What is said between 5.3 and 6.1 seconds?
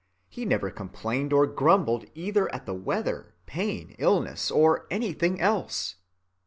else.